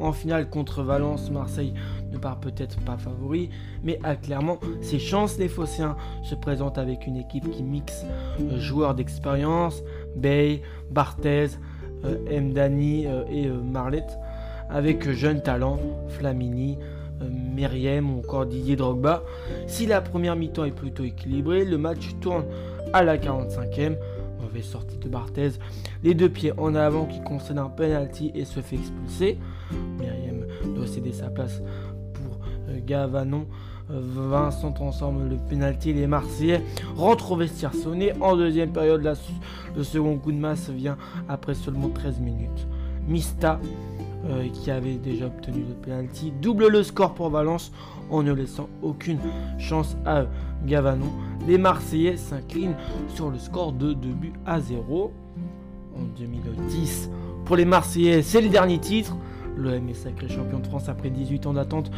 En 0.00 0.12
finale 0.12 0.48
contre 0.48 0.82
Valence, 0.82 1.30
Marseille 1.30 1.72
ne 2.12 2.18
part 2.18 2.40
peut-être 2.40 2.80
pas 2.80 2.96
favori, 2.96 3.50
mais 3.82 3.98
a 4.02 4.16
clairement 4.16 4.58
ses 4.80 4.98
chances. 4.98 5.38
Les 5.38 5.48
Phocéens 5.48 5.96
se 6.22 6.34
présentent 6.34 6.78
avec 6.78 7.06
une 7.06 7.16
équipe 7.16 7.48
qui 7.50 7.62
mixe 7.62 8.04
euh, 8.40 8.58
joueurs 8.58 8.94
d'expérience, 8.94 9.82
Bay, 10.16 10.62
Barthez, 10.90 11.48
euh, 12.04 12.40
Mdani 12.40 13.06
euh, 13.06 13.24
et 13.30 13.48
Marlette, 13.48 14.18
avec 14.68 15.10
jeunes 15.10 15.42
talents, 15.42 15.78
Flamini, 16.08 16.78
Meriem 17.54 18.10
ou 18.10 18.18
encore 18.18 18.44
Didier 18.46 18.76
Drogba. 18.76 19.22
Si 19.66 19.86
la 19.86 20.00
première 20.00 20.34
mi-temps 20.34 20.64
est 20.64 20.72
plutôt 20.72 21.04
équilibrée, 21.04 21.64
le 21.64 21.78
match 21.78 22.10
tourne 22.20 22.44
à 22.92 23.02
la 23.02 23.16
45e 23.16 23.96
sortie 24.62 24.96
de 24.98 25.08
Barthez, 25.08 25.52
les 26.02 26.14
deux 26.14 26.28
pieds 26.28 26.52
en 26.58 26.74
avant 26.74 27.06
qui 27.06 27.20
concède 27.22 27.58
un 27.58 27.68
penalty 27.68 28.30
et 28.34 28.44
se 28.44 28.60
fait 28.60 28.76
expulser. 28.76 29.38
Myriam 29.98 30.46
doit 30.74 30.86
céder 30.86 31.12
sa 31.12 31.28
place 31.28 31.60
pour 32.14 32.38
euh, 32.68 32.78
Gavanon. 32.84 33.46
Euh, 33.90 34.00
Vincent 34.00 34.72
transforme 34.72 35.28
le 35.28 35.36
penalty. 35.36 35.92
Les 35.92 36.06
Marseillais 36.06 36.62
rentrent 36.96 37.32
au 37.32 37.36
vestiaire 37.36 37.74
sonné. 37.74 38.12
En 38.20 38.36
deuxième 38.36 38.72
période, 38.72 39.02
le 39.76 39.82
second 39.84 40.16
coup 40.18 40.32
de 40.32 40.38
masse 40.38 40.70
vient 40.70 40.96
après 41.28 41.54
seulement 41.54 41.90
13 41.90 42.20
minutes. 42.20 42.66
Mista, 43.06 43.60
euh, 44.26 44.48
qui 44.48 44.70
avait 44.70 44.96
déjà 44.96 45.26
obtenu 45.26 45.64
le 45.68 45.74
penalty, 45.74 46.32
double 46.40 46.68
le 46.68 46.82
score 46.82 47.14
pour 47.14 47.28
Valence 47.30 47.72
en 48.10 48.22
ne 48.22 48.32
laissant 48.32 48.68
aucune 48.82 49.18
chance 49.58 49.96
à 50.06 50.24
Gavanon. 50.66 51.12
Les 51.46 51.58
Marseillais 51.58 52.16
s'inclinent 52.16 52.76
sur 53.08 53.30
le 53.30 53.38
score 53.38 53.72
de 53.72 53.92
2 53.92 54.08
buts 54.08 54.32
à 54.46 54.60
0 54.60 55.12
en 55.96 56.02
2010. 56.18 57.10
Pour 57.44 57.56
les 57.56 57.64
Marseillais, 57.66 58.22
c'est 58.22 58.40
le 58.40 58.48
dernier 58.48 58.78
titre. 58.78 59.14
L'OM 59.56 59.88
est 59.88 59.94
sacré 59.94 60.28
champion 60.28 60.58
de 60.58 60.66
France 60.66 60.88
après 60.88 61.10
18 61.10 61.46
ans 61.46 61.52
d'attente, 61.52 61.90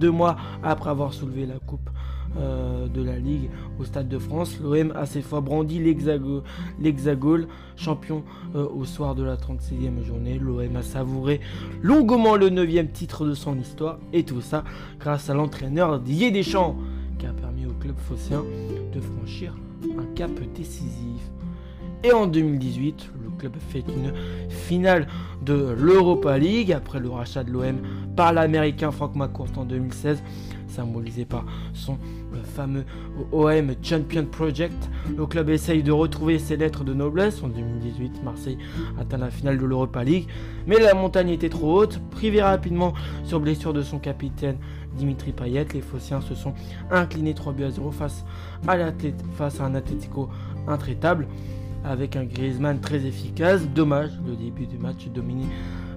deux 0.00 0.10
mois 0.10 0.36
après 0.62 0.90
avoir 0.90 1.12
soulevé 1.12 1.46
la 1.46 1.58
coupe 1.58 1.90
euh, 2.38 2.73
de 2.94 3.02
la 3.02 3.18
Ligue 3.18 3.50
au 3.78 3.84
Stade 3.84 4.08
de 4.08 4.18
France. 4.18 4.58
L'OM 4.62 4.92
a 4.96 5.04
cette 5.04 5.24
fois 5.24 5.40
brandi 5.40 5.78
l'hexagone, 5.78 7.46
champion 7.76 8.22
euh, 8.54 8.66
au 8.66 8.84
soir 8.84 9.14
de 9.14 9.22
la 9.22 9.36
36e 9.36 10.02
journée. 10.02 10.38
L'OM 10.38 10.76
a 10.76 10.82
savouré 10.82 11.40
longuement 11.82 12.36
le 12.36 12.48
9e 12.48 12.90
titre 12.90 13.26
de 13.26 13.34
son 13.34 13.58
histoire 13.58 13.98
et 14.12 14.22
tout 14.22 14.40
ça 14.40 14.64
grâce 14.98 15.28
à 15.28 15.34
l'entraîneur 15.34 16.00
Didier 16.00 16.30
Deschamps 16.30 16.76
qui 17.18 17.26
a 17.26 17.32
permis 17.32 17.66
au 17.66 17.72
club 17.72 17.96
phocéen 17.98 18.42
de 18.94 19.00
franchir 19.00 19.54
un 19.98 20.14
cap 20.14 20.30
décisif. 20.54 21.20
Et 22.02 22.12
en 22.12 22.26
2018, 22.26 23.10
le 23.24 23.30
club 23.38 23.54
fait 23.70 23.84
une 23.88 24.12
finale 24.48 25.06
de 25.42 25.74
l'Europa 25.78 26.38
League 26.38 26.72
après 26.72 27.00
le 27.00 27.08
rachat 27.08 27.44
de 27.44 27.50
l'OM 27.50 27.78
par 28.14 28.32
l'américain 28.32 28.90
Frank 28.90 29.14
McCourt 29.14 29.48
en 29.56 29.64
2016, 29.64 30.22
symbolisé 30.74 31.24
par 31.24 31.44
son 31.72 31.98
fameux 32.42 32.84
OM 33.32 33.72
Champion 33.82 34.26
Project. 34.26 34.90
Le 35.16 35.26
club 35.26 35.48
essaye 35.50 35.82
de 35.82 35.92
retrouver 35.92 36.38
ses 36.38 36.56
lettres 36.56 36.84
de 36.84 36.92
noblesse. 36.92 37.42
En 37.42 37.48
2018, 37.48 38.22
Marseille 38.24 38.58
atteint 38.98 39.18
la 39.18 39.30
finale 39.30 39.58
de 39.58 39.64
l'Europa 39.64 40.02
League, 40.04 40.26
mais 40.66 40.78
la 40.78 40.94
montagne 40.94 41.30
était 41.30 41.48
trop 41.48 41.80
haute. 41.80 42.00
Privé 42.10 42.42
rapidement 42.42 42.94
sur 43.24 43.40
blessure 43.40 43.72
de 43.72 43.82
son 43.82 43.98
capitaine 43.98 44.56
Dimitri 44.96 45.32
Payet, 45.32 45.66
les 45.74 45.80
Phociens 45.80 46.20
se 46.20 46.34
sont 46.34 46.54
inclinés 46.90 47.34
3 47.34 47.52
buts 47.52 47.64
à 47.64 47.70
0 47.70 47.90
face 47.90 48.24
à, 48.66 48.76
face 49.34 49.60
à 49.60 49.64
un 49.64 49.74
Atletico 49.74 50.28
intraitable 50.68 51.26
avec 51.84 52.16
un 52.16 52.24
Griezmann 52.24 52.80
très 52.80 53.04
efficace. 53.04 53.66
Dommage, 53.74 54.10
le 54.26 54.36
début 54.36 54.66
du 54.66 54.78
match 54.78 55.06
dominé 55.08 55.44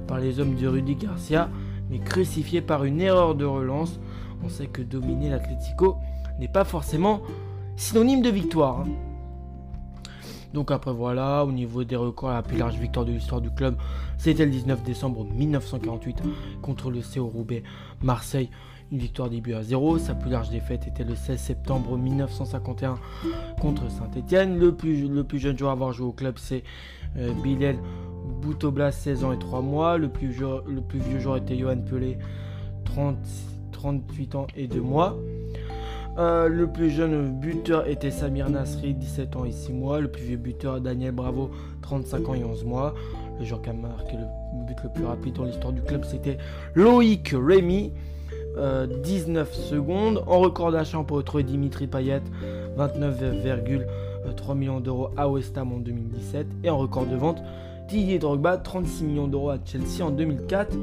par 0.08 0.20
les 0.20 0.40
hommes 0.40 0.56
de 0.56 0.68
Rudy 0.68 0.96
Garcia, 0.96 1.50
mais 1.90 2.00
crucifié 2.00 2.62
par 2.62 2.84
une 2.84 3.02
erreur 3.02 3.36
de 3.36 3.46
relance. 3.46 4.00
On 4.44 4.50
sait 4.50 4.68
que 4.68 4.82
dominer 4.82 5.30
l'Atlético 5.30 5.98
n'est 6.40 6.48
pas 6.48 6.64
forcément 6.64 7.22
synonyme 7.76 8.22
de 8.22 8.30
victoire. 8.30 8.82
Hein. 8.82 8.88
Donc 10.54 10.72
après 10.72 10.94
voilà, 10.94 11.46
au 11.46 11.52
niveau 11.52 11.84
des 11.84 11.96
records, 11.96 12.32
la 12.32 12.42
plus 12.42 12.58
large 12.58 12.78
victoire 12.78 13.06
de 13.06 13.12
l'histoire 13.12 13.42
du 13.42 13.52
club, 13.52 13.76
c'était 14.18 14.46
le 14.46 14.52
19 14.52 14.84
décembre 14.84 15.26
1948 15.26 16.24
contre 16.62 16.90
le 16.90 17.02
CO 17.02 17.28
Roubaix 17.28 17.64
Marseille 18.02 18.50
une 18.92 19.00
victoire 19.00 19.30
début 19.30 19.54
à 19.54 19.64
0. 19.64 19.98
Sa 20.00 20.16
plus 20.16 20.30
large 20.30 20.50
défaite 20.50 20.88
était 20.88 21.04
le 21.04 21.16
16 21.16 21.40
septembre 21.40 21.98
1951 21.98 22.96
contre 23.60 23.90
Saint-Etienne. 23.90 24.58
Le 24.58 24.74
plus, 24.74 25.40
jeune 25.40 25.58
joueur 25.58 25.72
à 25.72 25.74
avoir 25.74 25.94
joué 25.94 26.08
au 26.08 26.12
club, 26.12 26.38
c'est 26.38 26.64
euh, 27.18 27.34
Bilal 27.44 27.78
Boutoblas, 28.42 28.92
16 28.92 29.24
ans 29.24 29.32
et 29.32 29.40
3 29.40 29.62
mois. 29.62 29.98
Le 29.98 30.10
plus, 30.10 30.40
le 30.40 30.82
plus 30.82 31.00
vieux 31.00 31.20
joueur 31.20 31.38
était 31.38 31.58
Johan 31.58 31.78
Pelé, 31.78 32.18
30, 32.86 33.18
38 33.72 34.36
ans 34.36 34.48
et 34.56 34.68
2 34.68 34.82
mois. 34.82 35.18
Euh, 36.18 36.48
le 36.48 36.66
plus 36.66 36.90
jeune 36.90 37.40
buteur 37.40 37.88
était 37.88 38.10
Samir 38.10 38.50
Nasri, 38.50 38.96
17 38.96 39.36
ans 39.36 39.46
et 39.46 39.52
6 39.52 39.72
mois. 39.72 40.00
Le 40.00 40.08
plus 40.08 40.24
vieux 40.24 40.38
buteur, 40.38 40.82
Daniel 40.82 41.12
Bravo, 41.12 41.52
35 41.84 42.30
ans 42.30 42.34
et 42.34 42.44
11 42.44 42.66
mois. 42.66 42.96
Le 43.40 43.46
joueur 43.46 43.62
qui 43.62 43.70
a 43.70 43.74
marqué 43.74 44.18
le 44.18 44.66
but 44.66 44.78
le 44.84 44.90
plus 44.90 45.06
rapide 45.06 45.36
dans 45.36 45.44
l'histoire 45.44 45.74
du 45.74 45.82
club, 45.82 46.04
c'était 46.06 46.40
Loïc 46.74 47.36
Rémy, 47.38 47.94
19 48.56 48.58
euh, 48.58 49.54
secondes. 49.54 50.24
En 50.26 50.40
record 50.40 50.72
d'achat, 50.72 50.98
on 50.98 51.04
peut 51.04 51.44
Dimitri 51.44 51.86
Payet, 51.86 52.24
29,3 52.78 54.56
millions 54.56 54.80
d'euros 54.80 55.10
à 55.18 55.30
West 55.30 55.56
Ham 55.56 55.72
en 55.72 55.78
2017. 55.78 56.48
Et 56.64 56.72
en 56.72 56.80
record 56.80 57.06
de 57.06 57.16
vente, 57.16 57.44
Didier 57.88 58.18
Drogba, 58.18 58.58
36 58.58 59.04
millions 59.04 59.28
d'euros 59.28 59.52
à 59.52 59.60
Chelsea 59.64 60.04
en 60.04 60.10
2004. 60.10 60.76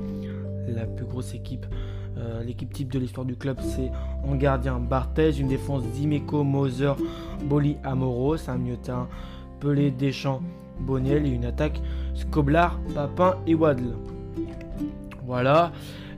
La 0.68 0.86
plus 0.86 1.04
grosse 1.04 1.34
équipe, 1.34 1.66
euh, 2.16 2.42
l'équipe 2.42 2.72
type 2.72 2.92
de 2.92 2.98
l'histoire 2.98 3.26
du 3.26 3.36
club, 3.36 3.58
c'est 3.60 3.90
en 4.26 4.34
gardien 4.36 4.78
Barthez, 4.78 5.38
une 5.38 5.48
défense 5.48 5.82
Dimeco, 5.84 6.44
Moser, 6.44 6.92
Boli, 7.44 7.76
Amoro, 7.82 8.36
c'est 8.36 8.50
un 8.50 8.58
milieu 8.58 8.78
Pelé, 9.60 9.90
Deschamps, 9.90 10.42
Boniel 10.80 11.26
et 11.26 11.30
une 11.30 11.44
attaque 11.44 11.80
Scoblar, 12.14 12.78
Papin 12.94 13.36
et 13.46 13.54
Wadl. 13.54 13.94
Voilà. 15.26 15.72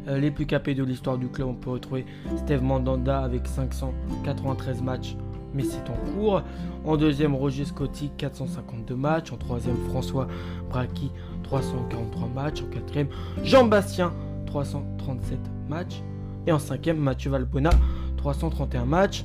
Euh, 0.08 0.18
les 0.18 0.30
plus 0.30 0.46
capés 0.46 0.74
de 0.74 0.84
l'histoire 0.84 1.18
du 1.18 1.28
club, 1.28 1.48
on 1.48 1.54
peut 1.54 1.70
retrouver 1.70 2.06
Steve 2.36 2.62
Mandanda 2.62 3.20
avec 3.20 3.46
593 3.46 4.80
matchs, 4.82 5.16
mais 5.52 5.64
c'est 5.64 5.90
en 5.90 5.96
cours. 6.12 6.42
En 6.84 6.96
deuxième, 6.96 7.34
Roger 7.34 7.64
Scotti, 7.64 8.10
452 8.16 8.94
matchs. 8.94 9.32
En 9.32 9.36
troisième, 9.36 9.76
François 9.88 10.28
Braki, 10.70 11.10
343 11.42 12.28
matchs. 12.28 12.62
En 12.62 12.66
quatrième, 12.66 13.08
Jean-Bastien, 13.42 14.12
337 14.46 15.38
matchs. 15.68 16.02
Et 16.46 16.52
en 16.52 16.58
cinquième, 16.58 16.98
Mathieu 16.98 17.30
Valbona, 17.30 17.70
331 18.16 18.84
matchs. 18.84 19.24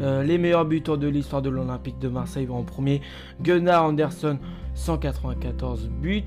Euh, 0.00 0.22
les 0.22 0.38
meilleurs 0.38 0.64
buteurs 0.64 0.98
de 0.98 1.08
l'histoire 1.08 1.42
de 1.42 1.50
l'Olympique 1.50 1.98
de 1.98 2.08
Marseille 2.08 2.46
vont 2.46 2.58
en 2.58 2.62
premier. 2.62 3.00
Gunnar 3.40 3.84
Anderson, 3.84 4.38
194 4.74 5.88
buts. 5.88 6.24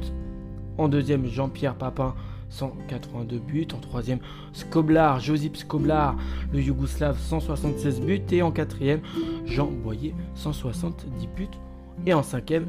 En 0.78 0.88
deuxième, 0.88 1.26
Jean-Pierre 1.26 1.76
Papin, 1.76 2.16
182 2.50 3.40
buts. 3.40 3.68
En 3.74 3.80
troisième, 3.80 4.20
Skoblar, 4.54 5.20
Josip 5.20 5.56
Skoblar, 5.56 6.16
le 6.54 6.62
Yougoslave, 6.62 7.18
176 7.18 8.02
buts. 8.02 8.22
Et 8.32 8.42
en 8.42 8.52
quatrième, 8.52 9.02
Jean 9.46 9.68
Boyer, 9.68 10.14
170 10.36 11.28
buts. 11.36 11.48
Et 12.06 12.14
en 12.14 12.24
cinquième, 12.24 12.68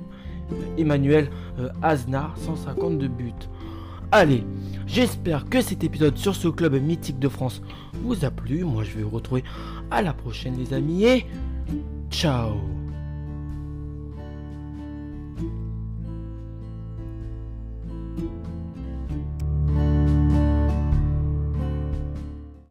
Emmanuel 0.79 1.29
euh, 1.59 1.71
Aznar, 1.83 2.35
152 2.37 3.09
buts. 3.09 3.33
Allez, 4.15 4.45
j'espère 4.87 5.49
que 5.49 5.63
cet 5.63 5.85
épisode 5.85 6.19
sur 6.19 6.37
ce 6.37 6.49
club 6.49 6.75
mythique 6.75 7.19
de 7.19 7.31
France 7.31 7.63
vous 8.03 8.27
a 8.27 8.31
plu. 8.31 8.63
Moi, 8.63 8.85
je 8.85 8.99
vais 8.99 9.03
vous 9.05 9.09
retrouver 9.09 9.43
à 9.91 10.03
la 10.03 10.13
prochaine, 10.13 10.59
les 10.59 10.75
amis. 10.75 11.05
Et 11.05 11.27
ciao 12.11 12.82